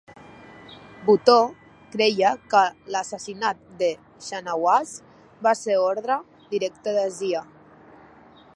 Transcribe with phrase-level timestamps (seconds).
[1.09, 1.35] Bhutto
[1.95, 2.61] creia que
[2.95, 3.89] l'assassinat de
[4.29, 4.95] Shahnawaz
[5.49, 6.19] va ser una ordre
[6.55, 7.45] directa de Zia.